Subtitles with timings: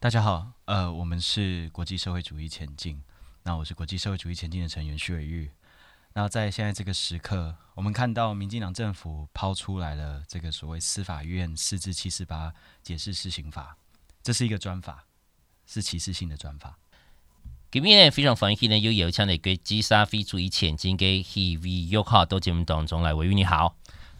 [0.00, 3.02] 大家好，呃，我们是国际社会主义前进。
[3.42, 5.50] 那我是国际社会主义前进的成员徐伟玉。
[6.12, 13.76] 那在现在这个时刻，我们看到民进党政府抛出来了这个所谓司法院四至七四八解释施行法，
[14.22, 15.04] 这是一个专法，
[15.66, 16.78] 是歧视性的专法。
[17.72, 23.12] 今天呢，非常欢迎呢，又有请的国际社会主义前进嘅许玮瑁到节目当中来。
[23.12, 23.74] 伟玉你好，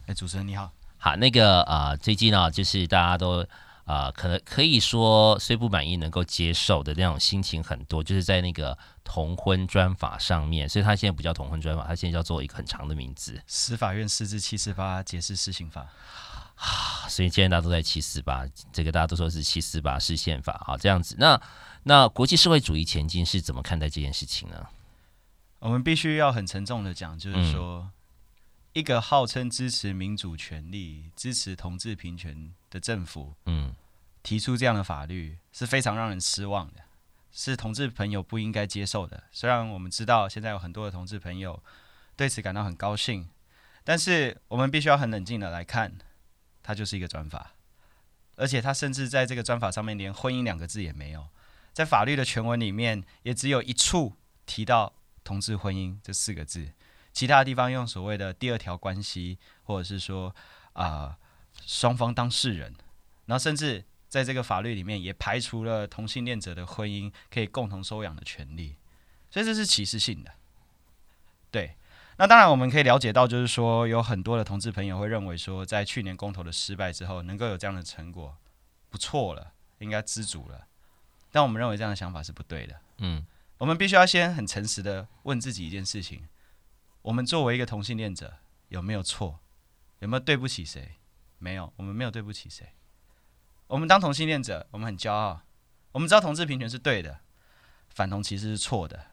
[0.07, 3.47] 哎，主持人你好，好，那个呃，最近呢，就是大家都。
[3.89, 15.87] 啊、呃，可能可以说虽不满意，能够接受的那种心情很多，就是在那个同婚专法上面，所以他现在不叫同婚专法，他现在叫做一个很长的名字——司法院释字七四八解释施行法。
[16.53, 21.15] 啊，所以现在大家都在七四八，这个大家都说是七四八是宪法啊，这样子。
[21.17, 21.41] 那
[21.81, 24.67] 那国际社会主义前进是怎么看待这件事情呢？
[25.57, 27.91] 我们必须要很沉重的讲，就是说，嗯、
[28.73, 33.75] 一个号称支持民主权利、支持同志平权的政府，嗯。
[34.21, 36.81] 提出这样的法律是非常让人失望的，
[37.31, 39.23] 是同志朋友不应该接受的。
[39.31, 41.63] 虽然我们知道现在有很多的同志朋友
[42.17, 43.29] 对此感到很高兴，
[43.85, 45.97] 但是我们必须要很冷静的来看，
[46.61, 47.53] 它就是一个专法，
[48.35, 51.29] 而且它甚至在这个专法上面连婚姻两个字也没有，
[51.71, 56.73] 在法律的全文里面也只有一处提到同志婚姻这四个字，
[57.19, 60.33] 其他地方用所谓的第二条关系，或者是说
[60.73, 61.17] 啊、呃、
[61.65, 62.73] 双方当事人，
[63.25, 63.83] 然后甚至。
[64.09, 68.75] 在这个法律里面，也排除了同性恋者的婚姻可以共同收养的权利，
[69.29, 70.31] 所以这是歧视性的。
[71.51, 71.75] 对，
[72.17, 78.35] 那当然我们可以了解到，就是说有很多的同志朋友会认为说，在去年公投的失败之后，能够有这样的成果，
[78.89, 80.65] 不错了，应该知足了。
[81.31, 82.75] 但我们认为这样的想法是不对的。
[82.97, 83.23] 嗯，
[83.59, 86.23] 我们必须要先很诚实的问自己一件事情：
[87.09, 89.39] 我们作为一个同性恋者，有没有错？
[89.97, 90.99] 有没有对不起谁？
[91.39, 92.75] 没有，我们没有对不起谁。
[93.65, 95.41] 我们当同性恋者，我们很骄傲。
[95.93, 97.21] 我们知道同志平权是对的，
[97.89, 99.07] 反同其实是错的。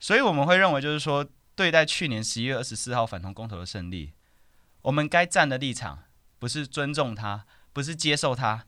[0.00, 4.14] 所以我们会认为，就是说，对待去年十一月二十四号反同公投的胜利，
[4.82, 6.02] 我们该站的立场
[6.40, 8.66] 不是尊重他，不是接受他，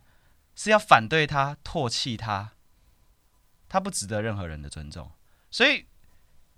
[0.54, 2.52] 是要反对他、唾弃他。
[3.68, 5.10] 他不值得任何人的尊重。
[5.50, 5.86] 所以，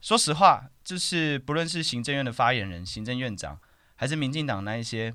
[0.02, 3.58] 说实话，就是不论是行政院的发言人、行政院长，
[3.96, 5.14] 还是民进党那一些，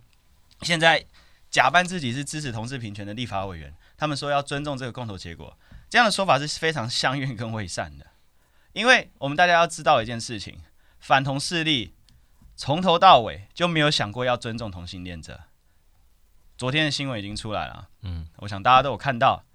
[0.61, 1.05] 现在。
[1.49, 5.57] 假扮自己是支持同志平权的立法委员，他们说要尊重这个公投结果，
[5.89, 8.05] 这样的说法是非常相怨跟伪善的。
[8.73, 10.59] 因为我们大家要知道一件事情，
[10.99, 11.93] 反同势力
[12.57, 15.43] 从头到尾就没有想过要尊重同性恋者。
[16.57, 19.45] 昨天的新闻已经出来了，嗯，我想大家都有看到。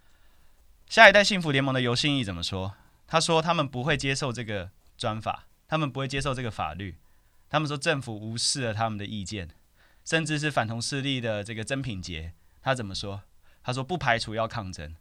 [0.88, 2.74] 下一代幸福联盟的游信义怎么说？
[3.06, 6.98] 他说他们不会接受这个专法，他们不会接受这个法律，
[7.48, 9.48] 他们说政府无视了他们的意见。
[10.04, 13.22] 甚至是反同势力的这个曾品杰，他怎么说？
[13.62, 14.94] 他说不排除要抗争，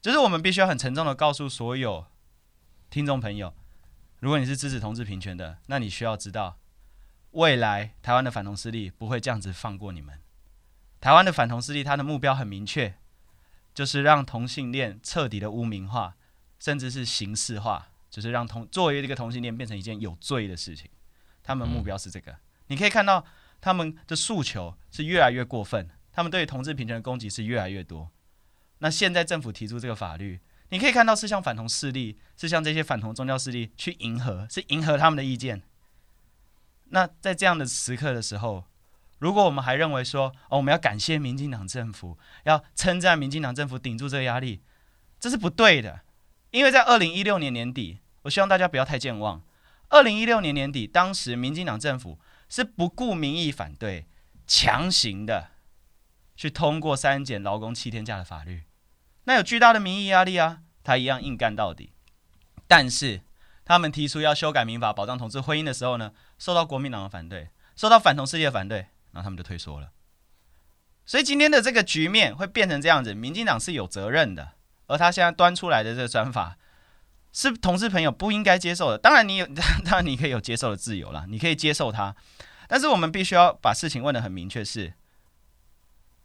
[0.00, 2.06] 就是我们必须要很沉重的告诉所有
[2.88, 3.52] 听众朋友，
[4.20, 6.56] 如果你是支持同志平权的，那你需要知道，
[7.32, 10.18] 未来台湾的反同势力不会这样子放过你们。
[10.98, 12.94] 台湾的反同势力，他的目标很明确，
[13.74, 16.16] 就是让同性恋彻底的污名化，
[16.58, 20.90] 甚至是刑事化，就是让同作为这个同性恋变成一件有罪的事情。
[21.42, 23.24] 他们目标是这个，嗯、你可以看到。
[23.58, 28.10] 他们的诉求是越来越过分，他们对于同志平权的攻击是越来越多。
[28.78, 35.62] 那现在政府提出这个法律，你可以看到是向反同势力，是向这些反同宗教势力去迎合，是迎合他们的意见。
[36.90, 38.64] 那在这样的时刻的时候，
[39.18, 44.60] 如果我们还认为说，哦，我们要感谢民进党政府，要称赞民进党政府顶住这个压力，
[45.18, 46.02] 这是不对的。
[46.56, 49.42] 因为在二零一六年年底，我希望大家不要太健忘。
[49.90, 52.18] 二零一六年年底，当时民进党政府。
[52.48, 54.06] 是不顾民意反对，
[54.46, 55.48] 强行的
[56.36, 58.62] 去通过删减劳工七天假的法律，
[59.24, 61.92] 那有巨大的民意压力啊，他一样硬干到底。
[62.68, 63.22] 但是
[63.64, 68.78] 他们提出要修改民法保障同志婚姻的时候呢，受到国民党的反对，受到反同世界的反对，
[69.10, 69.90] 然后他们就退缩了。
[71.04, 74.52] 所以今天的这个局面会变成这样子，民进党是有责任的，
[74.86, 76.56] 而他现在端出来的这个专法。
[77.32, 78.96] 是同志朋友不应该接受的。
[78.96, 79.46] 当然，你有，
[79.84, 82.16] 当然你可以有接受的自由了，你可以接受他。
[82.66, 84.94] 但是我们必须要把事情问得很明确：是，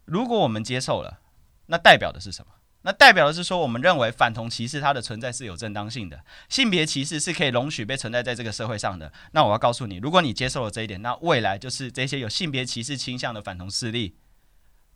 [0.05, 1.19] 如果我们接受了，
[1.65, 2.53] 那代表的是什么？
[2.83, 9.11] 那代表的是说，我们认为反同歧视它的存在是有正当性的，性别歧视是可以容许被存在在这个社会上的。
[9.33, 14.15] 那我要告诉你，如果你接受了这一点，那未来就是这些有性别歧视倾向的反同势力，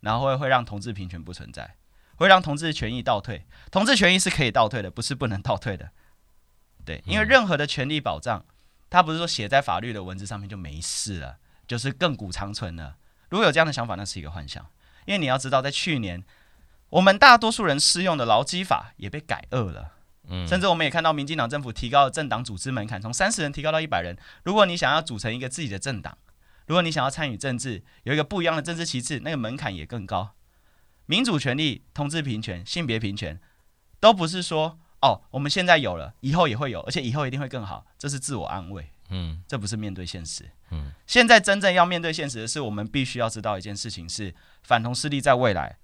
[0.00, 1.76] 然后会会让同志平权不存在，
[2.16, 3.46] 会让同志权益倒退。
[3.70, 5.90] 同志权益是可以倒退的，不是不能倒退的。
[6.84, 8.44] 对，因为任何的权利保障，
[8.88, 12.96] 它不是说写在法律的文字上面就没事了，就是亘古长存了。
[13.28, 14.64] 如果有这样的想法，那是一个幻想。
[15.04, 16.24] 因为你要知道，在去年
[16.90, 19.92] 我们大多数人适用的劳基法也被改恶了。
[20.28, 24.16] 嗯，甚至我们也看到民进党政府提高了政党组织门槛，从三十人提高到一百人。
[24.44, 26.16] 如果你想要组成一个自己的政党，
[26.66, 30.35] 如果你想要参与政治，有一个不一样的政治旗帜，那个门槛也更高。
[31.06, 33.40] 民主权利、同志平权、性别平权，
[33.98, 38.90] 都不是说哦，我们现在有了，以后也会有，而且以后一定会更好，这是自我安慰。
[39.08, 40.50] 嗯，这不是面对现实。
[40.70, 45.78] 嗯，现在真正要面对现实的是，我们必须要知道一件事情是：反同势力在未来，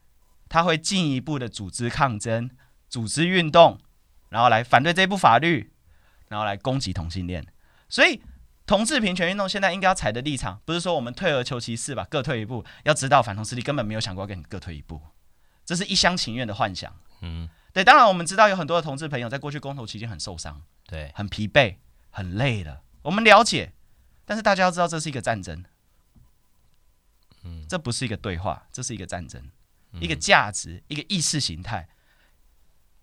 [0.48, 2.50] 他会进一步的组织抗争、
[2.88, 3.78] 组织运动。
[4.30, 5.74] 然后来反对这部法律，
[6.28, 7.46] 然后来攻击同性恋，
[7.86, 8.22] 所以
[8.64, 12.64] 同志平权运动现在应该要采的立场，不是说我们退而求其次吧，各退一步。
[12.84, 14.98] 要知道反同势力根本没有想过要跟你各退一步，
[15.74, 16.94] 这是一厢情愿的幻想。
[17.22, 17.82] 嗯，对。
[17.82, 21.76] 当然我们知道有很多的同志朋友在过去公投期间很受伤，对，很疲惫，
[22.10, 22.82] 很累了。
[23.00, 23.72] 我们了解，
[24.26, 25.64] 但是大家要知道这是一个战争，
[27.44, 29.48] 嗯，这不是一个对话，这是一个战争，
[30.00, 31.88] 一个价值，一个意识形态。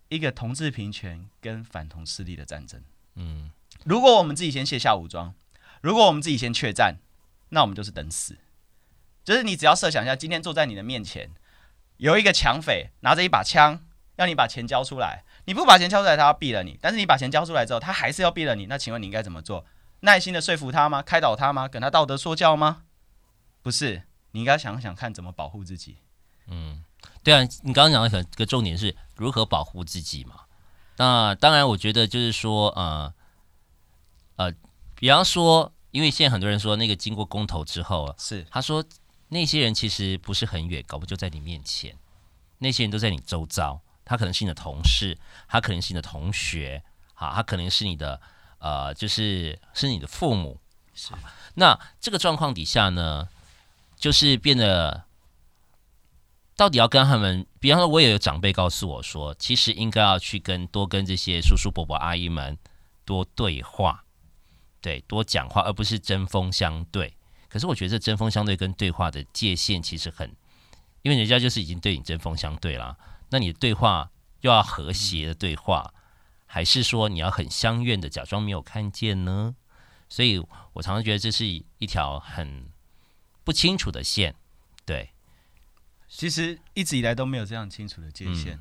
[0.08, 2.82] 一个同志平权跟反同势力的战争。
[3.14, 3.52] 嗯，
[3.84, 5.34] 如果我们自己先卸下武装，
[5.82, 6.96] 如果我们自己先怯战，
[7.50, 8.36] 那我们就是等死。
[9.22, 11.30] 就是你只要设想一下，今天坐在你的面前
[12.00, 13.78] 有一个抢匪拿着一把枪，
[14.16, 15.22] 要你把钱交出来。
[15.44, 16.78] 你不把钱交出来，他要毙了你。
[16.80, 18.64] 但是你把钱交出来之后，他还是要毙了你。
[18.66, 19.66] 那请问你应该怎么做？
[20.00, 21.02] 耐心的说服他吗？
[21.02, 21.68] 开导他吗？
[21.68, 22.84] 跟他道德说教吗？
[23.60, 25.98] 不是，你应该想想看怎么保护自己。
[26.46, 26.82] 嗯。
[27.22, 30.36] 对啊，你刚刚讲的很个重点是如何保护自己嘛？
[30.96, 33.12] 那当然，我觉得就是说，呃，
[34.36, 34.52] 呃，
[34.94, 38.82] 比方说，因为现在很多人说，那个经过公投之后，是他说
[39.30, 41.96] 那些人其实不是很远，搞不就在你面前，
[42.58, 45.16] 那些人都在你周遭，他可能是你的同事，
[45.48, 46.82] 他可能是你的同学，
[47.14, 48.20] 好，他可能是你的
[48.58, 50.60] 呃，就是是你的父母，
[50.94, 51.14] 是。
[51.54, 53.28] 那这个状况底下呢，
[53.96, 55.04] 就是变得。
[56.56, 62.58] 到底要跟他们，比方说，我也有长辈告诉我说，其实应该要去跟多跟这些叔叔伯伯阿姨们
[63.06, 64.04] 多对话，
[64.82, 67.16] 对，多讲话，而不是针锋相对。
[67.50, 70.34] 可是我觉得这针锋相对跟对话的界限其实很，
[71.02, 72.96] 因为人家就是已经对你针锋相对了，
[73.28, 74.10] 那你的对话
[74.40, 75.92] 又要和谐的对话，
[76.46, 79.56] 还是说你要很相怨的假装没有看见呢？
[80.08, 80.38] 所以
[80.72, 82.70] 我常常觉得这是一条很
[83.44, 84.34] 不清楚的线，
[84.86, 85.10] 对。
[86.08, 88.54] 其实一直以来都没有这样清楚的界限，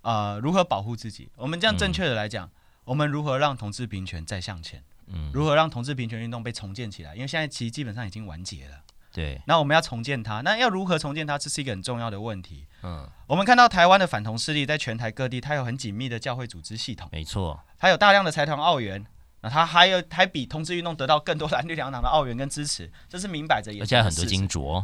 [0.00, 1.30] 啊、嗯呃，如何保护自己？
[1.36, 2.52] 我们这样正确的来讲，嗯、
[2.84, 4.82] 我们如何让同志平权再向前？
[5.12, 7.14] 嗯，如何让同志平权运动被重建起来？
[7.14, 8.82] 因为现在其实基本上已经完结了。
[9.12, 11.36] 对，那我们要重建它，那要如何重建它？
[11.36, 12.66] 这是一个很重要的问题。
[12.82, 19.04] 嗯，我们看到台湾的反同势力在全台各地，它有很紧密的教会组织系统，没错，它有大量的财团澳元，
[19.42, 23.82] 那它还有还比同志运动得到更多蓝绿两党的澳元跟支持，这是明摆着也。
[23.82, 24.82] 而且很多金主。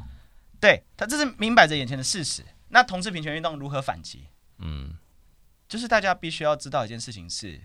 [0.61, 2.45] 对他，这是明摆着眼前的事实。
[2.69, 4.27] 那同志平权运动如何反击？
[4.59, 4.99] 嗯，
[5.67, 7.59] 就是大家必须要知道一件事情是，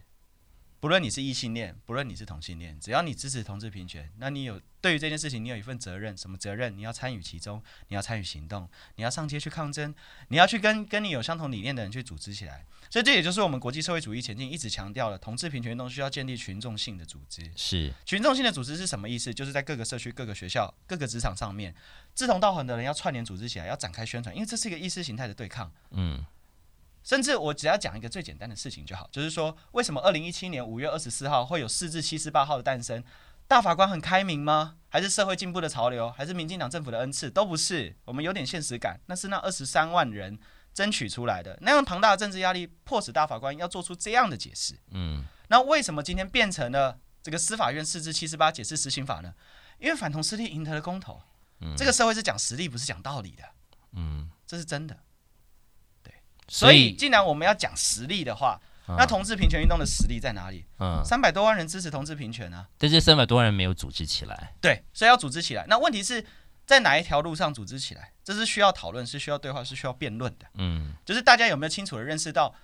[0.83, 6.17] 不论你是异性恋，不论你是同性恋，只要你支持同志平权，那你有对于这件事情，你有一份责任。
[6.17, 6.77] 什么责任？
[6.77, 9.95] 你要参与其中，你要参与行动，你要上街去抗争，
[10.27, 12.65] 你要去跟跟你有相同理念的人去组织起来。
[12.89, 17.49] 所以这也就是我们国际社会主义前进一直强调的，同志平权运动需要建立群众性的组织。
[17.55, 19.33] 是群众性的组织是什么意思？
[19.33, 21.73] 就是在各个社区、各个学校、各个职场上面，
[22.13, 25.71] 志同道合的人要串联组织起来，要展开宣传，因为这是一个意识形态的对抗。
[25.91, 26.23] 嗯，
[27.03, 33.03] 甚至我只要讲一个最简单的事情就好，就是说，为什么二零一七年五月二十四号会有四至七十八号的诞生？
[33.47, 34.77] 大法官很开明吗？
[34.89, 36.09] 还是社会进步的潮流？
[36.11, 37.29] 还是民进党政府的恩赐？
[37.29, 37.95] 都不是。
[38.05, 40.39] 我们有点现实感，那是那二十三万人。
[40.73, 44.75] 争取出来的那样庞大的政治压力，迫使大法官要做出这样的解释。
[44.89, 49.35] 嗯，那为什么今天变成了这个司法院四至七十八解释实行法呢？
[49.77, 51.21] 因为反同势力赢得了公投。
[51.59, 53.43] 嗯，这个社会是讲实力，不是讲道理的。
[53.91, 54.97] 嗯，这是真的。
[56.47, 60.65] 对，所以既然我们要讲实力的话，那同志平权运动的实力在哪里？
[60.79, 64.53] 嗯，三百多万人支持同志平权啊，但是三百多万人没有组织起来。
[64.61, 65.65] 对，所以要组织起来。
[65.67, 66.25] 那问题是？
[66.65, 68.13] 在哪一条路上组织起来？
[68.23, 70.45] 这是需要讨论，是需要对话，是需要辩论的。
[70.53, 72.55] 嗯，就是大家有没有清楚的认识到，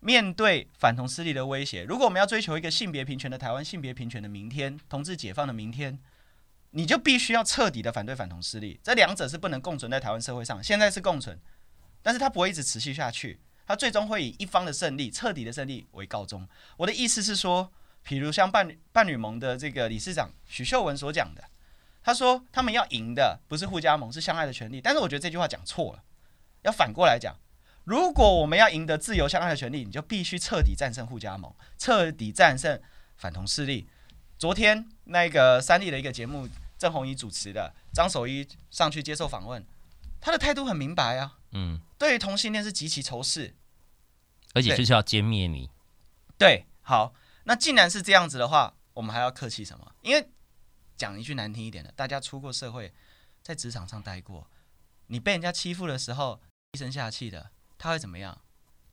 [0.00, 5.96] 面对反同势力的威胁，如果我们要追求一个性别平权的台湾，性别平权的明天，同志解放的明天，
[6.72, 8.80] 你就必须要彻底的反对反同势力。
[8.82, 10.60] 这两者是不能共存在台湾社会上。
[10.60, 11.38] 现在是共存，
[12.02, 16.48] 但是它不会一直持续下去，它最终会以一方的胜利，彻底的胜利为告终。
[16.76, 17.70] 我的意思是说，
[18.06, 21.44] 譬如像伴伴侣盟的这个理事长许秀文所讲的。
[22.02, 24.80] 他说：“他们要赢的不是互加盟，是相爱的权利。
[24.80, 26.04] 但是我觉得这句话讲错了，
[26.62, 27.36] 要反过来讲。
[27.82, 32.80] 如果我们要赢得自由相爱的权利，你就必须彻底战胜互加盟，彻底战胜
[33.16, 33.88] 反同势力。
[34.38, 36.48] 昨天那个三立的一个节目，
[36.78, 39.66] 郑弘仪主持的，张守一上去接受访问，
[40.20, 41.38] 他的态度很明白啊。
[41.58, 43.56] 嗯，对于同性恋是极其仇视，
[44.52, 45.70] 而且就是要歼灭你。
[46.36, 49.94] 对，好，那既然是这样子的话，我们还要客气什么？
[50.02, 50.28] 因为
[50.98, 52.92] 讲一句难听一点的，大家出过社会，
[53.42, 54.50] 在职场上待过，
[55.06, 58.42] 你被人家欺负的时候，低声下气的，他会怎么样？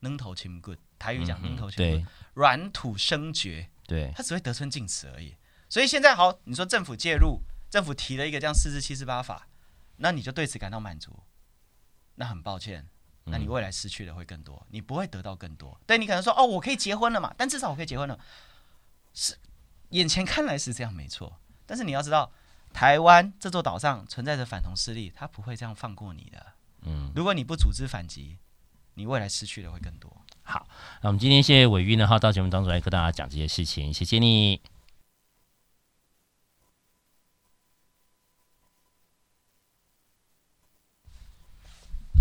[0.00, 5.36] 扔头轻棍，台语讲扔头轻棍，软土生绝，对，他只会得寸进尺而已。
[5.68, 9.48] 所以现在好，你说政府介入，政府提了一个这样四至七十八法，
[9.96, 11.22] 那你就对此感到满足？
[12.16, 12.86] 那很抱歉，
[13.24, 15.78] 那你未来失去的会更多，你不会得到更多。
[15.86, 18.18] 对，你可能说哦，我可以结婚了嘛，但至少我可以结婚了，
[19.12, 19.36] 是
[19.90, 21.40] 眼前看来是这样没错。
[21.66, 22.30] 但是你要知道，
[22.72, 26.46] 台湾这座岛上存在着反同势力，他不会这样放过你的。
[26.82, 28.36] 嗯，如果你不组织反击，
[28.94, 30.14] 你未来失去的会更多。
[30.42, 30.66] 好，
[31.00, 34.73] 那我们今天谢谢玮瑜呢，哈，到节目当中来跟大家讲这些事情，谢谢你。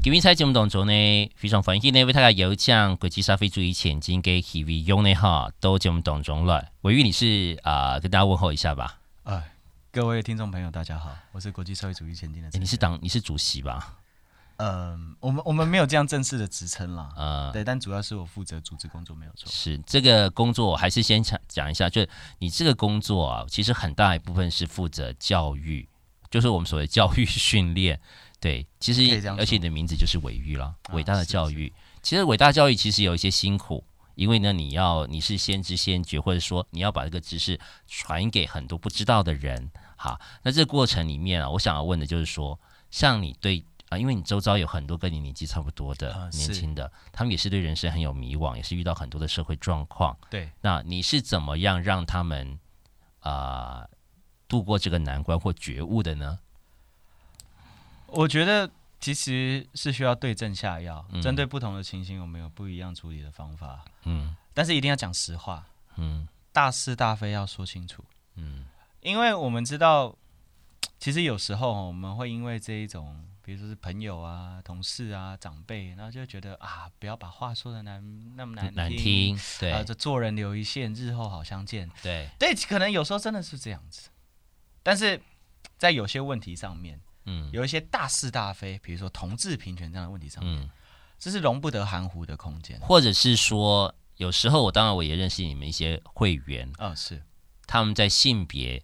[0.03, 6.73] 今日在节目当中呢，非常欢迎呢为大家有奖国际消费主义前进给 TV 用呢哈，到节目当中来。
[6.81, 8.99] 玮瑜，你是啊、呃，跟大家问候一下吧。
[9.23, 9.41] 哎，
[9.93, 12.59] 各位听众朋友，大家好，我是国际社会主义前进的、欸。
[12.59, 13.95] 你是党，你是主席吧？
[14.57, 17.09] 嗯，我们我们没有这样正式的职称啦。
[17.15, 19.49] 呃，对，但主要是我负责组织工作，没有错。
[19.49, 25.87] 是这个工作，我还是先讲讲一下，就是你这个工作啊，其实很大一部分是负责教育，
[26.29, 28.01] 就是我们所谓教育训练。
[28.43, 31.71] 对，其实而且你的名字就是伟玉了，伟大的教育。
[32.01, 33.81] 其实伟大教育其实有一些辛苦，
[34.15, 37.57] 因为呢，你要你是先知先觉，或者说你要把这个知识
[37.87, 39.71] 传给很多不知道的人。
[39.95, 42.59] 好，那这个过程里面啊，我想要问的就是说，
[42.91, 50.17] 像你对啊，因为你周遭有很多跟你年纪差不多的年轻的，他们也是对人生很有迷惘，也是遇到很多的社会状况。
[50.29, 52.59] 对，那你是怎么样让他们
[53.19, 53.89] 啊、呃、
[54.49, 56.39] 度过这个难关或觉悟的呢？
[58.13, 63.83] 我觉得其实是需要对症下药，嗯、针对不同的情形，我们有不一样处理的方法。
[64.05, 65.65] 嗯，但是一定要讲实话。
[65.97, 68.03] 嗯，大是大非要说清楚。
[68.35, 68.65] 嗯，
[69.01, 70.15] 因为我们知道，
[70.99, 81.89] 其实有时候我们会因为这一种，比如说是朋友啊、同事啊、长辈，然后就觉得啊，不要把话说的难那么难听，难听，对，啊，这做人留一线，日后好相见。
[82.01, 84.09] 对，对，可能有时候真的是这样子，
[84.81, 85.21] 但是
[85.77, 87.01] 在有些问题上面。
[87.25, 90.69] 嗯，有一些大是大非，比如说同志平权这样的问题上面，嗯，
[91.17, 92.79] 这是容不得含糊的空间。
[92.81, 97.23] 或者是说，有时候我当然我也认识你们一些会员，啊、哦，是
[97.65, 98.83] 他们在性别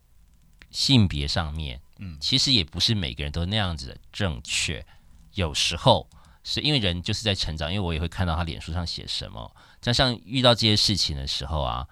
[0.72, 4.86] 性别上面，嗯，其实也不是每个人都那样子的正确。
[5.34, 6.10] 有时候
[6.44, 9.56] 是因为人就是在成长，因为我也会看到他脸书上写什么。
[9.82, 11.88] 加上遇到这些事情的时候啊，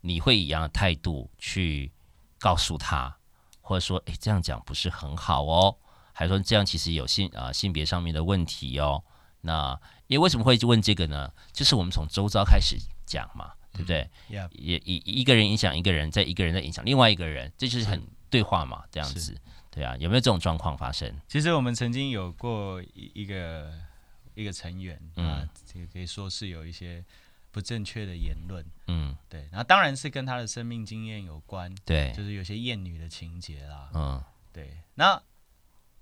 [0.00, 1.92] 你会以一样的态度去
[2.38, 3.16] 告诉他，
[3.60, 5.76] 或者说，诶，这样讲不是很好哦。
[6.20, 9.02] 还说这样其实有性啊、呃、性别上面的问题哦。
[9.40, 9.72] 那
[10.06, 11.32] 因为为什么会问这个呢？
[11.50, 14.02] 就是我们从周遭开始讲嘛，对不对？
[14.28, 14.48] 嗯 yeah.
[14.52, 19.34] 也一一个人影响一个人，在一个人在影响另外一个人，这就是很对话嘛，这样子。
[19.70, 21.10] 对啊，有没有这种状况发生？
[21.26, 23.72] 其实我们曾经有过一一个
[24.34, 27.02] 一个成员啊，这个可以说是有一些
[27.50, 28.62] 不正确的言论。
[28.88, 29.48] 嗯，对。
[29.50, 31.74] 然后当然是跟他的生命经验有关。
[31.86, 33.88] 对，就是有些厌女的情节啦。
[33.94, 34.22] 嗯，
[34.52, 34.76] 对。
[34.96, 35.22] 那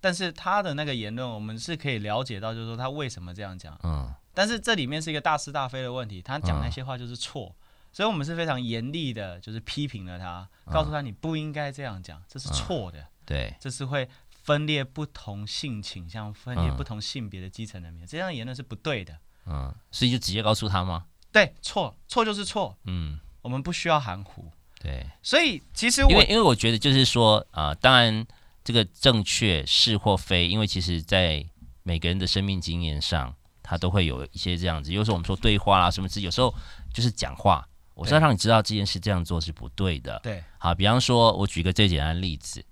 [0.01, 3.79] 但是他的那个言论，我们是可以了解到，就是说他为什么这样讲。
[3.83, 4.13] 嗯。
[4.33, 13.01] 但是这里面是一个大是大非的问题，他讲那些话就是错，嗯、所以我们是非常严厉的，就是批评了他，告诉他你不应该这样讲，这是错的。
[13.01, 13.55] 嗯、对。
[13.59, 19.19] 这是会分裂不同性倾向、分裂不同性别的基层人民，嗯、这样的言论是不对的。
[19.47, 19.75] 嗯。
[19.91, 21.07] 所以就直接告诉他吗？
[21.33, 22.79] 对，错，错就是错。
[22.85, 23.19] 嗯。
[23.43, 24.49] 我们不需要含糊。
[24.79, 25.05] 对。
[25.21, 28.25] 所以其实我因为因为我觉得就是说啊、呃，当然。
[28.69, 31.43] 这个正确是或非，因为其实，在
[31.85, 34.93] 每个人的生命经验上，他都会有一些这样子。
[34.93, 36.55] 有时候我们说对话啦，什么之，有时候
[36.93, 40.21] 就是讲话，我是要让你知道这件事这样做是不对的。
[40.23, 42.63] 对，好，比方说，我举个最简单的例子，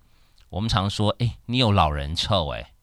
[0.50, 2.74] 我们常说，哎，你有老人臭，哎，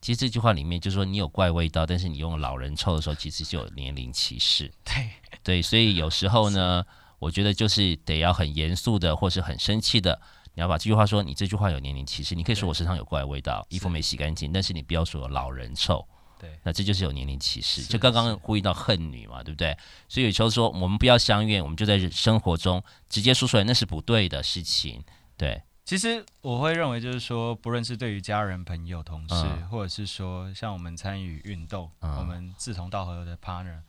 [0.00, 4.70] 其实这句话里面就是说你有怪味道，但是你用老人臭的时候，其实就有年龄歧视。
[4.86, 5.10] 对，
[5.42, 6.86] 对，所以有时候呢，
[7.18, 10.20] 我觉得就是得要很严肃的，或是很生气的。
[10.54, 12.34] 你要把这句话说，你这句话有年龄歧视。
[12.34, 16.06] 你可以说我身上有怪味道，衣服没洗干净，但是你不要说老人臭。
[16.38, 17.82] 对，那这就是有年龄歧视。
[17.82, 19.76] 就刚刚呼应到恨女嘛，对不对？
[20.08, 25.04] 所以有时候说我们不要相怨，我们就在生活中直接说出来，那是不对的事情。
[25.36, 33.80] 对，其实我会认为就是说，不论是对于家人、朋友、同事，嗯、或者是说像我们参与运动，嗯、我们志同道合的 partner，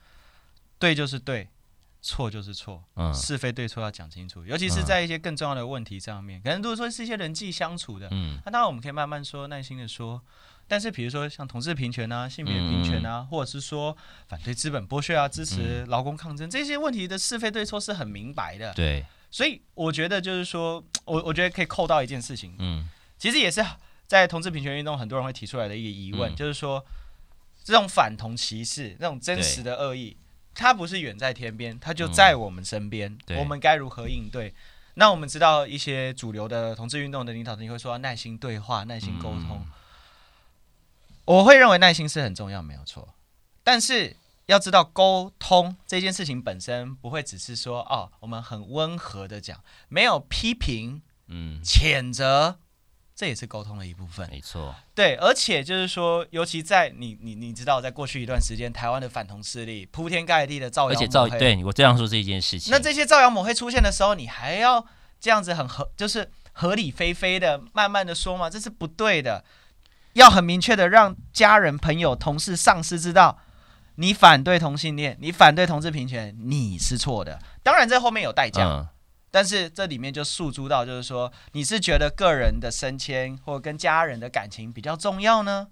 [0.78, 1.48] 对就是对。
[2.02, 6.40] 错就是错，嗯、是非对错要讲清楚，尤其是在一些更重要的问题上面。
[6.40, 10.22] 嗯、可能如果说是一些人际相处的，嗯，那当然我们可以慢慢说，耐心的说。
[10.68, 13.96] 但是比如说像同志平权啊、性别平权啊，嗯、或者是说
[14.30, 18.74] 反对资本剥削啊、支持劳工抗争、嗯、这些问题的是非对错是很明白的。
[18.74, 23.62] 对，所以我觉得就是说，我我觉得可以扣到一件事情，嗯，其实也是
[24.08, 26.86] 在同志平权运动很多人会提出来的一个疑问，嗯、就是说
[27.66, 30.16] 这种反同歧视、那种真实的恶意，
[30.54, 34.54] 它不是远在天边，它就在我们身边，嗯、我们该如何应对？
[34.96, 39.62] 那我们知道一些主流的同志运动的领导人会说耐心对话、耐心沟通。
[39.62, 39.72] 嗯、
[41.26, 43.16] 我会认为耐心是很重要，没有错。
[43.64, 44.18] 但是
[44.48, 52.60] 要知道，沟通这件事情本身不会只是说哦，我们很温和的讲，没有批评，嗯，谴责。
[53.22, 54.74] 这也是沟通的一部分，没错。
[54.96, 64.84] 对，而且就是说，尤其在你你你知道，在过去一段时间，台湾的反同势力铺天盖地的造谣，而且造对我这样说这件事情，那这些造谣抹黑出现的时候，你还要
[65.20, 68.50] 这样子很合，就是合理非非的慢慢的说吗？
[68.50, 69.46] 这是不对的，
[70.14, 73.38] 要很明确的让家人、朋友、同事、上司知道，
[73.98, 77.40] 你反对同性恋，你反对同志平权，你是错的。
[77.62, 78.66] 当然，这后面有代价。
[78.66, 78.88] 嗯
[79.32, 85.70] 但是这里面就诉诸到，就是说，你是觉得个人的升迁或跟家人的感情比较重要呢，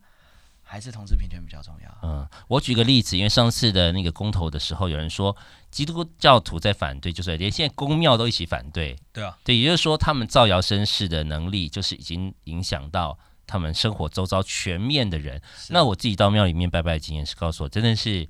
[0.63, 1.97] 还是同志平权比较重要？
[2.01, 5.35] 嗯，我举个例子，因为上次的那个公投的时候，有人说
[5.69, 8.95] 基督教徒在反对，就是连现在公庙都一起反对。
[9.11, 15.41] 对啊，对，也就是说，他们造谣生事的能力，就是已经影响到他们生活周遭全面的人。
[15.67, 18.25] 那我自己到庙里面拜拜的经验是告诉我，真的是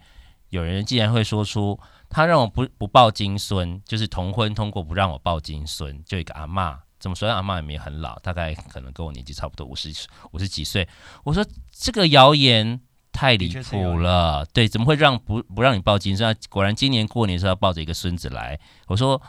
[0.49, 1.79] 有人竟然会说出。
[2.09, 7.29] 他让我不不抱金孙，就是同婚通过不让我抱金孙，就一个阿嬷，怎么说？
[7.29, 9.93] 阿嬷也没很老，大概可能跟我年纪差不多，五十
[10.31, 10.87] 五十几岁。
[11.23, 16.35] 我说这个谣言太离谱了，对，怎么会让不不让你抱金孙？
[16.49, 18.59] 果然今年过年时候要抱着一个孙子来。
[18.87, 19.21] 我说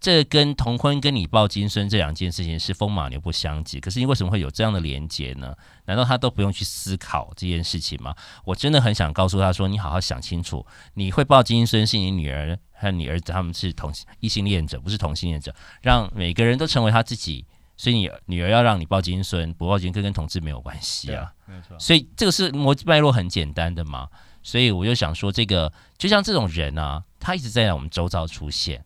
[0.00, 0.26] 这。
[0.28, 5.54] 跟同婚跟你抱金孙这两件事情是风马牛不相及，可是你为什么会有这样的连结呢？
[5.84, 8.14] 难道他都不用去思考这件事情吗？
[8.44, 21.78] 我真的很想告诉他说，你好好想清楚，你会抱金孙是你女儿和你儿子他们是同异性恋者，不是同性恋者，让每个人都成为他自己，所以你女儿要让你抱金孙，不抱金孙跟同志没有关系啊，没错。
[21.78, 24.08] 所以这个是逻辑脉络很简单的嘛，
[24.42, 28.84] 所以我就想说，这个就像这种人啊，他一直在我们周遭出现。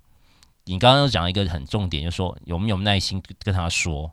[0.65, 4.13] 你刚刚又讲一个很重点，就是说有没有耐心跟他说。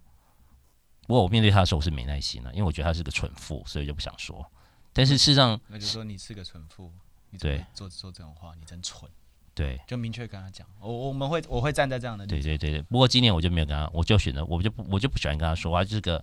[1.06, 4.46] 不过我面对他的时候我是没耐心的，因为我觉得他是个蠢妇，所以就不想说。
[4.92, 6.92] 但是事实上，那就说你是个蠢妇，
[7.30, 9.10] 你对做做这种话，你真蠢。
[9.56, 12.28] 对，就明确跟他讲，我我们会我会站在这样的。
[12.28, 12.82] 对对对对。
[12.82, 16.22] 不过今年我就没有跟他，我就选择我就不我就不喜欢跟他说话，就是个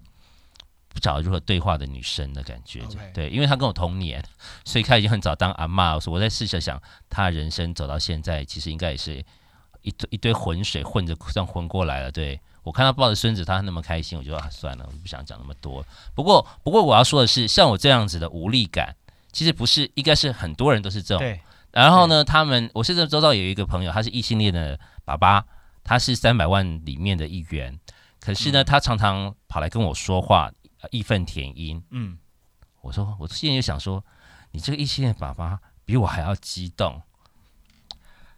[0.89, 2.83] 不找如何对话的女生的感觉。
[3.15, 4.23] 对，因为他跟我同年，
[4.67, 6.11] 所以他已经很早当阿嬷。
[6.11, 9.25] 我在试着想，他人生走到现在，其实应该也是。
[9.85, 15.87] 一堆一堆浑水混着这样混过来了，对，我看他抱着孙子，他那么开心，我就啊，算了，我不想讲那么多。
[16.15, 18.97] 不过不过我要说的是，像我这样子的无力感，
[19.31, 21.19] 其实不是，应该是很多人都是这种。
[21.19, 21.41] 对。
[21.71, 25.45] 然后呢，他们，我现在周遭有一个朋友，他是异性恋的爸爸，
[25.83, 27.79] 他是三百万里面的一员，
[28.21, 30.51] 可是呢，嗯、他常常跑来跟我说话，
[30.91, 31.83] 义愤填膺。
[31.91, 32.19] 嗯。
[32.81, 34.05] 我说，我现在就想说，
[34.53, 37.03] 你这个异性恋爸爸比我还要激动。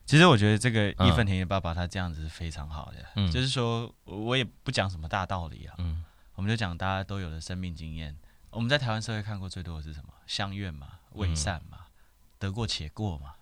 [0.06, 6.04] 其实我觉得这个义愤填膺爸爸他这样子是非常好的，嗯、就是说我也不讲什么大道理啊，嗯、
[6.36, 8.16] 我们就讲大家都有的生命经验。
[8.50, 10.14] 我们在台湾社会看过最多的是什么？
[10.26, 11.92] 相愿嘛，为善嘛，嗯、
[12.38, 13.34] 得过且过嘛。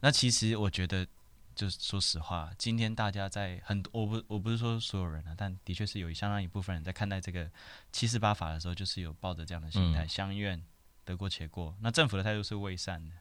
[0.00, 1.06] 那其实我觉得，
[1.54, 7.48] 就是说实话，今天大家在很多，我不我不是说所有人啊，但的确是有相当一部分人在看待这个
[7.92, 10.64] 七四八法的时候，就是有抱着这样的心态，相愿、嗯、
[11.04, 11.74] 得过且过。
[11.80, 13.14] 那政府的态度是为善的。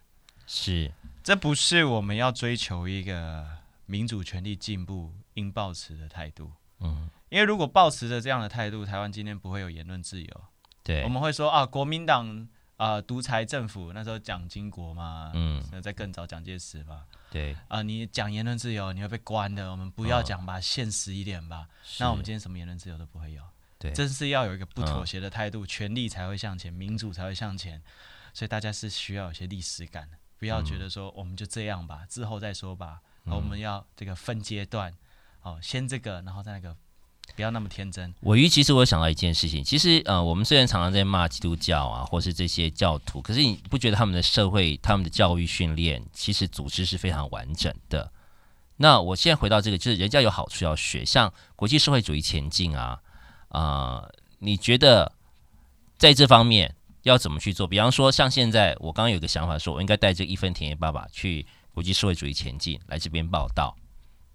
[0.48, 3.46] 是，这不是我们要追求一个
[3.86, 6.52] 民主权利进步应抱持的态度。
[6.80, 10.44] 嗯，因为如果抱持着这样的态度，台湾今天不会有言论自由。
[10.84, 19.70] 对，我们会说啊，国民党啊，独裁政府，那时候蒋经国嘛，嗯，那在更早蒋介石嘛，对，啊，你讲言论自由，你会被关的。
[19.70, 21.68] 我们不要讲吧，现实一点吧。
[22.00, 23.44] 那我们今天什么言论自由都不会有。
[23.78, 27.82] 对，真是要有一个不妥协的态度，权力才会向前，民主才会向前。
[28.34, 30.18] 所以大家是需要有些历史感的。
[30.39, 33.00] 不要觉得说我们就这样吧，嗯、之后再说吧。
[33.26, 34.93] 嗯、我们要这个分阶段，
[35.41, 36.73] 哦，先这个，然后再那个，
[37.36, 38.13] 不要那么天真。
[38.21, 48.10] 我于其实我想到一件事情，其实呃，我们虽然常常在骂基督教啊，或是这些教徒，可是你不觉得他们的社会、他们的教育训练，其实组织是非常完整的？
[48.78, 53.02] 那我现在回到这个，就是人家有好处要学，像国际社会主义前进啊，
[53.50, 55.12] 啊、呃，你觉得
[55.97, 56.76] 在这方面？
[57.08, 57.67] 要怎么去做？
[57.67, 63.76] 比方说，像现在我刚刚有个想法，说我应该带这个义愤填膺爸爸去国际社会主义前进来这边报道。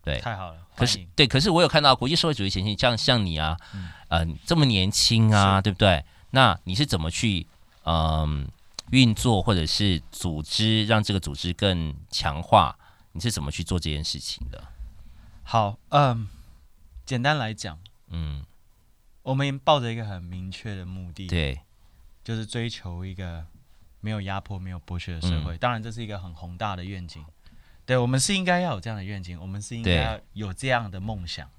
[0.02, 0.66] 对，太好了。
[0.74, 6.04] 可是，对，可是我有看到国际社会主义前进，像像你啊，嗯、呃，这么年轻啊，对不对？
[6.30, 7.46] 那你是怎么去
[7.84, 8.48] 嗯
[8.90, 12.76] 运作或者是组织，让这个组织更强化？
[13.12, 14.64] 你是怎么去做这件事情的？
[15.44, 16.26] 好，嗯，
[17.04, 18.42] 简单来讲，嗯，
[19.22, 21.60] 我们抱着一个很明确的目的，对，
[22.24, 23.44] 就是追求一个
[24.00, 25.56] 没有压迫、没有剥削的社会。
[25.56, 27.24] 嗯、当然，这是一个很宏大的愿景。
[27.84, 31.50] 对，我们是应该要有这样的愿景，我们是应该要有这样的梦想。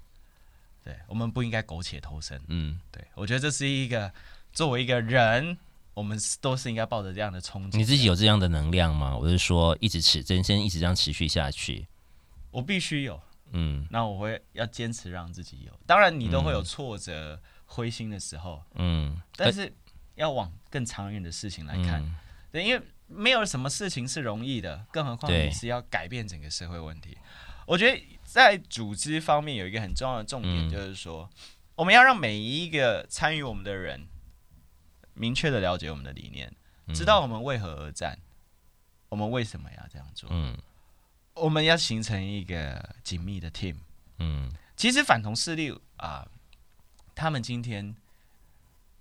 [0.82, 2.40] 对，我们不应该苟且偷生。
[2.48, 4.12] 嗯，对，我觉得这是一个
[4.52, 5.56] 作为一个人，
[5.92, 7.76] 我们都是应该抱着这样的憧憬。
[7.76, 9.16] 你自己有这样的能量吗？
[9.16, 11.86] 我是说，一直持人生，一直这样持续下去。
[12.50, 13.20] 我必须有。
[13.52, 15.72] 嗯，那我会要坚持让自己有。
[15.86, 18.62] 当然，你都会有挫折、嗯、灰心的时候。
[18.74, 19.72] 嗯，但是
[20.14, 22.02] 要往更长远的事情来看。
[22.02, 22.16] 嗯、
[22.52, 22.82] 对，因为。
[23.06, 27.16] 没有什么事情是容易的，更何况你是要改变整个社会问题。
[27.66, 31.28] 我觉得在组织方面有一个很重要的重点，就是说，
[31.74, 34.08] 我们要让每一个参与我们的人
[35.12, 36.50] 明确的了解我们的理念，
[36.94, 38.18] 知道我们为何而战，
[39.10, 40.30] 我们为什么要这样做。
[40.32, 40.56] 嗯，
[41.34, 43.76] 我们要形成一个紧密的 team。
[44.18, 46.26] 嗯，其实反同势力啊，
[47.14, 47.94] 他们今天。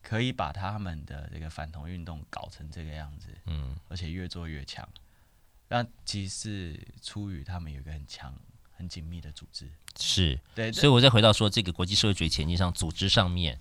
[0.03, 4.87] 可以把他们的这个反同运动搞成这个样子，嗯，而且越做越强。
[5.69, 8.35] 那其实是出于他们有一个很强、
[8.75, 10.71] 很紧密的组织，是对。
[10.71, 13.57] 所以我再回到说这个国际社会主义前进上组织上面，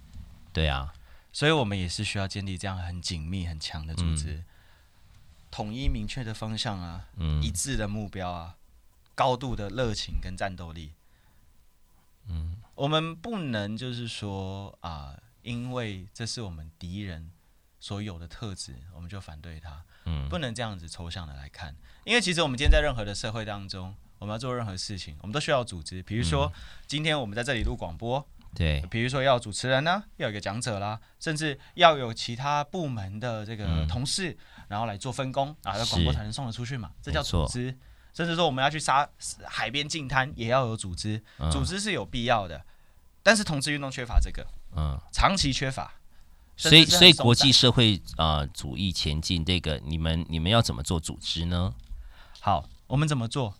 [0.53, 0.93] 对啊，
[1.33, 4.45] 所以我们也是需要建立这样很紧密、很强的组织，嗯、
[5.51, 8.57] 统一明确的方向啊，嗯，一致的目标啊，
[9.15, 10.93] 高度的热情跟战斗力。
[12.27, 15.17] 嗯，我们不能就是说啊。
[15.43, 17.31] 因为这是我们敌人
[17.79, 19.85] 所有的特质，我们就反对他。
[20.05, 21.77] 嗯，不能这样子抽象的来看。
[22.05, 26.03] 因为其实我们今天在任何的社会当中，我们要做任何事情，我们都需要组织。
[26.03, 26.53] 比如说，
[26.87, 28.81] 今天我们在这里录广播，对。
[28.91, 34.37] 比如说要主持人呢，要有一个讲者啦，甚至要有其他部门的这个同事，
[34.69, 36.91] 然后来做分工啊，这广播才能送得出去嘛。
[37.03, 37.77] 这叫组织。
[38.15, 39.09] 甚至说我们要去杀
[39.47, 41.23] 海边净滩，也要有组织。
[41.51, 42.63] 组织是有必要的，
[43.23, 44.47] 但是同志运动缺乏这个。
[44.75, 45.93] 嗯，长期缺乏，
[46.57, 51.75] 所以所以国际社会啊、呃、主义前进这个，你们你们要怎么做组织呢？
[52.41, 53.55] 好，我们怎么做？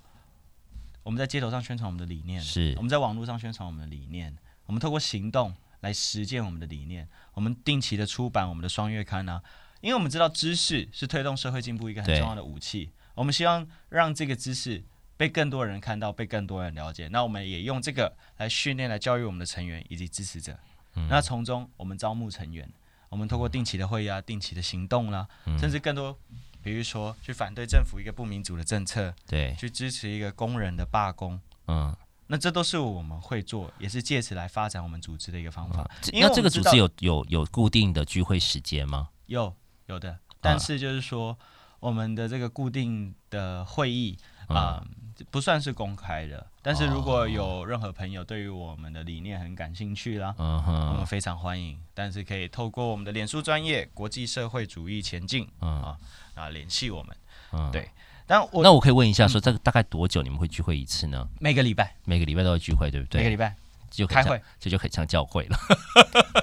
[1.03, 7.09] 我们在街头上宣传我们的理念，是我们在网络上宣传我们的理念，我们透过行动来实践我们的理念。
[7.35, 9.43] 我们定期的出版我们的双月刊啊，
[9.81, 12.91] 因为我们知道知识是推动社会进步一个很重要的武器。
[13.15, 14.83] 我们希望让这个知识
[15.17, 17.09] 被更多人看到，被更多人了解。
[17.09, 20.57] 那我们也用这个来训练、来教育我们的成员以及支持者。
[20.95, 22.71] 嗯、那从中，我们招募成员，
[23.09, 25.27] 我们通过定期的会议啊、定期的行动啦、
[25.59, 26.17] 甚至更多，
[26.63, 35.91] 比如说去反对政府一个不民主的政策，对，去支持一个工人的罢工，嗯，那这都是我们会做，也是借此来发展我们组织的一个方法。
[36.13, 39.09] 嗯、那这个组织有有有固定的聚会时间吗？
[39.27, 39.55] 有
[39.87, 41.39] 有的，但是就是说，
[41.81, 44.83] 我们的这个固定的会议啊。
[44.85, 51.79] 嗯不算是公开的，但是如果有任何朋友对于我们的理念很感兴趣啦，嗯哼，我们非常欢迎。
[51.95, 55.97] 但是可以透过我们的脸书专业“国际社会主义前进”嗯啊
[56.35, 57.17] 啊联系我们。
[57.53, 57.89] 嗯，对。
[58.27, 61.29] 但我那我可以问一下，说这个大概多久你们会聚会一次呢？
[61.39, 63.19] 每个礼拜，每个礼拜都会聚会，对不对？
[63.19, 63.55] 每个礼拜
[63.91, 65.59] 就开会，这就很像教会了。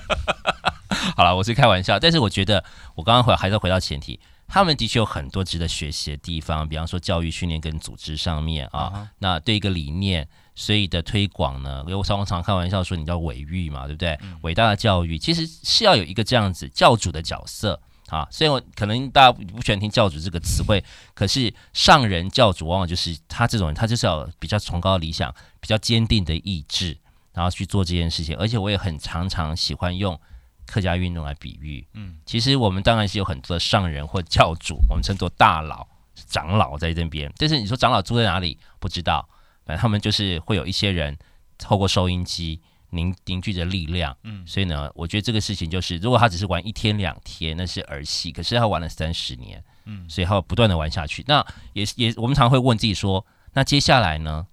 [1.15, 2.63] 好了，我是开玩笑，但是我觉得
[2.95, 4.19] 我刚刚回还是回到前提。
[4.49, 8.91] 他们的确有很多值得学习的地方，比方说教育训练跟组织上面啊。
[8.93, 9.07] Uh.
[9.19, 14.17] 那对一个理念，所以的推广呢，因为我常常开玩笑说，你叫伟育嘛，对不对？
[14.23, 18.27] 嗯、伟大的教育其实是要有一个这样子教主的角色啊。
[18.31, 20.83] 虽然我可能大家不喜欢听教主这个词汇，
[21.13, 26.97] 可是上人教主往往就是他这种人，他就是要比较崇高的理想，比较坚定的意志，
[27.33, 28.35] 然后去做这件事情。
[28.35, 30.19] 而且我也很常常喜欢用。
[30.69, 35.87] 客家运动来比喻，嗯，其实我们当然是有很多的上人或教主，我们称作大佬、
[36.27, 37.33] 长老在这边。
[37.37, 38.59] 但是你说长老住在哪里？
[38.79, 39.27] 不知道，
[39.65, 41.17] 反正他们就是会有一些人
[41.57, 51.25] 透过收音机凝凝聚着力量，嗯，所以呢，我觉得这个事情就是，如果他只是玩一天两天，那是儿戏；可是他玩了三十年，嗯，所以他会不断的玩下去。
[51.27, 54.45] 那也也，我们常会问自己说，那接下来呢？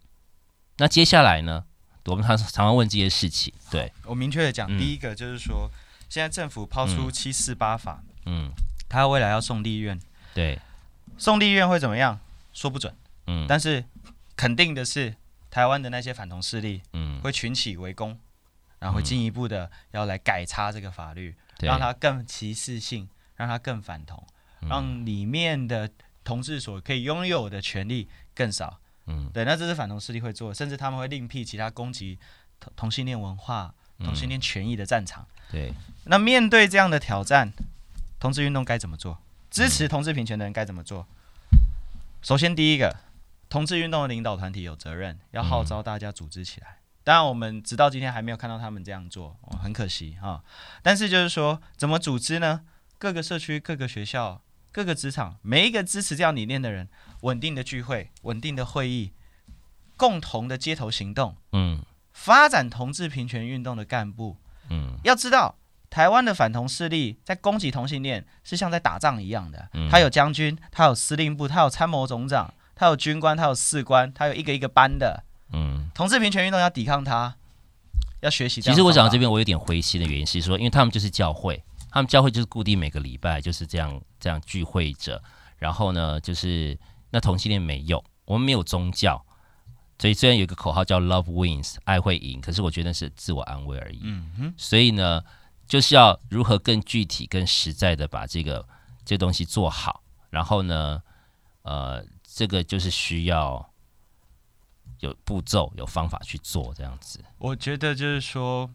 [0.78, 1.64] 那接下来呢？
[2.06, 3.52] 我们常常常问这些事情。
[3.70, 5.70] 对，我明确的讲，嗯、第一个就是说。
[6.08, 8.52] 现在政府抛出七四八法，嗯，
[8.88, 10.00] 他未来要送立院，
[10.34, 10.58] 对，
[11.18, 12.18] 送立院会怎么样？
[12.52, 12.94] 说不准，
[13.26, 13.84] 嗯，但是
[14.36, 15.14] 肯定的是，
[15.50, 18.18] 台湾的那些反同势力，嗯，会群起围攻，
[18.78, 24.24] 然后会进一步的要来改差这个法律，嗯、让它更歧视性，让它更反同，
[24.62, 25.90] 嗯、让里面的
[26.22, 32.18] 同志所可以拥有的权利更少，嗯，对，那这是反同势力会做，甚至他们会另辟其他攻击
[32.60, 33.74] 同同性恋文化。
[33.98, 35.72] 同性恋权益的战场，对。
[36.04, 37.52] 那面对这样的挑战，
[38.20, 39.18] 同志运动该怎么做？
[39.50, 41.06] 支持同志平权的人该怎么做？
[41.52, 41.58] 嗯、
[42.22, 42.96] 首先，第一个，
[43.48, 46.68] 同志运动的领导团体有责任，要号召大家组织起来。
[46.68, 50.44] 嗯、当然，我们直到今天还没有看到他们这样做，哦、很可惜哈、哦。
[50.82, 52.62] 但是，就是说，怎么组织呢？
[52.98, 56.88] 各个社区、各个学校、各个职场，每一个支持这样理念的人，
[57.22, 59.12] 稳定的聚会、稳定的会议，
[59.96, 61.82] 共同的街头行动，嗯，
[62.12, 64.36] 发展同志平权运动的干部，
[64.70, 65.56] 嗯，要知道。
[65.88, 69.68] 台湾的反同势力在攻击同性恋，是像在打仗一样的。
[69.88, 75.22] 他有将军，他有司令部，他有参谋总长，他有军官，他有士官，他有一个一个班的。
[75.52, 77.36] 嗯，同志平权运动要抵抗他，
[78.20, 78.60] 要学习。
[78.60, 85.22] 其实我讲到这边，我有点灰心的原因是说，因为他们就是教会，他们教会就是固定每个礼拜就是这样这样聚会着。
[85.56, 86.76] 然后呢，就是
[87.10, 89.24] 那同性恋没用，我们没有宗教，
[89.98, 94.00] 所以虽然有一个口号叫 “Love Wins”，爱会赢，可是我觉得是自我安慰而已。
[94.02, 95.22] 嗯哼，所以呢。
[95.68, 98.64] 就是要如何更具体、更实在的把这个
[99.04, 101.02] 这个东西做好，然后呢，
[101.62, 103.68] 呃，这个就是需要
[105.00, 107.18] 有步骤、有方法去做这样子。
[107.38, 108.70] 我觉得就是说，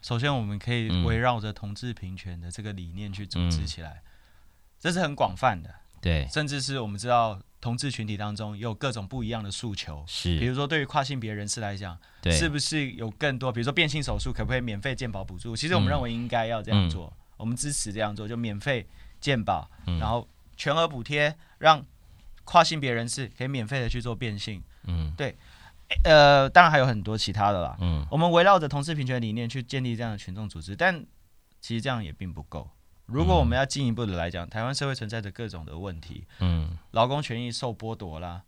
[0.00, 4.08] 首先我们可以围绕着同志平权的这个理念去组织起来，嗯、
[4.80, 7.38] 这是很广泛的，对，甚至是我们知道。
[7.62, 15.54] 同志群体当中有各种不一样的诉求，是，比如说对于跨性别人士来讲，对，是不是有更多，比如说变性手术可不可以免费健保补助？
[15.54, 18.84] 其实我们认为应该要这样做，嗯、我们支持这样做，就免费
[19.20, 21.86] 健保，嗯、然后全额补贴，让
[22.42, 24.60] 跨性别人士可以免费的去做变性。
[24.88, 25.36] 嗯，对，
[26.02, 27.76] 呃，当然还有很多其他的啦。
[27.80, 31.00] 嗯，我们围绕着同志平权理念去建立这样的群众组织，但
[31.60, 32.68] 其实这样也并不够。
[33.12, 38.42] 如果我们要进一步的来讲，台湾社会存在着各种的问题，嗯，劳工权益受剥夺啦，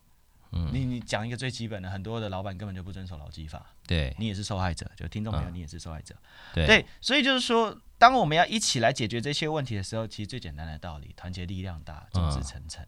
[0.53, 6.15] 嗯，你你讲一个最基本的，很多的老板根本就不遵守劳基法，对，你也是受害者，就听众朋友，你也是受害者，
[6.55, 12.85] 对，对，所以就是说，当我们要一起来解决这些问题的时候，其实最简单的道理，团结力量大，众志成城，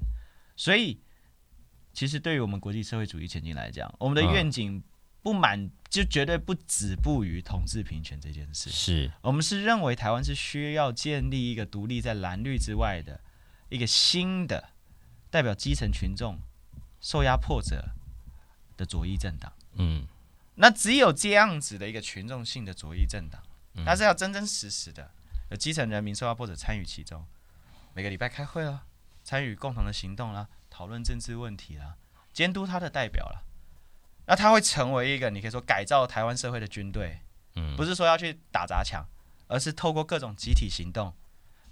[0.57, 1.01] 所以
[1.93, 4.83] 其实对于我们国际社会主义前进来讲，我们的愿景。
[5.27, 8.71] 不满就绝对不止步于同志平权这件事。
[8.71, 13.21] 是我们是认为台湾是需要建立一个独立在蓝绿之外的
[13.69, 14.69] 一个新的
[15.29, 16.39] 代表基层群众
[17.01, 17.91] 受压迫者
[18.77, 19.53] 的左翼政党。
[19.73, 20.07] 嗯，
[20.55, 23.43] 那只有这样子的一个群众性的左翼政党，
[23.85, 25.11] 它是要真真实实的
[25.51, 27.27] 有基层人民受压迫者参与其中，
[27.95, 28.85] 每个礼拜开会了，
[29.25, 31.97] 参与共同的行动啦，讨论政治问题啦，
[32.33, 33.43] 监督他的代表了。
[34.27, 37.21] 那他会成为一个你可以说改造台湾社会的军队，
[37.55, 39.07] 嗯，不是说要去打砸抢，
[39.47, 41.15] 而是透过各种集体行动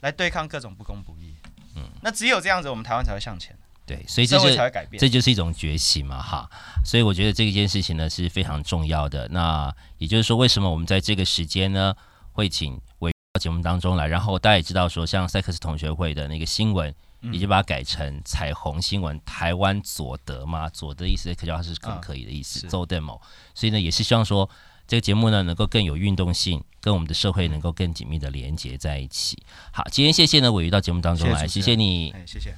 [0.01, 1.35] 来对抗各种不公不义，
[1.75, 6.49] 嗯，那只有这样子，我们台湾才会向前，对，所以这就才会改变，这就是一种觉醒嘛，哈，
[6.85, 9.27] 所以我觉得这一件事情呢是非常重要的。
[9.29, 11.95] 那也就是说，为什么我们在这个时间呢
[12.33, 16.95] 会请伟到节目当中来，然后大家也知道说，像赛克斯同学会的那个新闻。
[17.33, 23.21] 已经把它改成彩虹新闻，台湾左德嘛，左德意思可叫它是更可以的意思，做 demo。
[23.55, 24.49] 所以呢，也是希望说
[24.87, 29.43] 这个节目呢能够更有运动性，跟我们的社会能够更紧密的连接在一起。
[29.73, 32.55] 好，今天谢谢呢，我遇到节目当中来，谢谢，谢谢你，哎，谢谢。